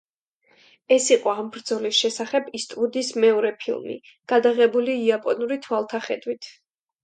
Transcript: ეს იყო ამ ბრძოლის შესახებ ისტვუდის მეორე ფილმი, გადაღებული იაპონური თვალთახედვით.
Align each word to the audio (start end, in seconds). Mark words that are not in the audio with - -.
ეს 0.95 1.09
იყო 1.15 1.35
ამ 1.41 1.51
ბრძოლის 1.57 1.99
შესახებ 2.05 2.49
ისტვუდის 2.61 3.13
მეორე 3.27 3.53
ფილმი, 3.61 4.01
გადაღებული 4.35 4.99
იაპონური 5.07 5.63
თვალთახედვით. 5.71 6.53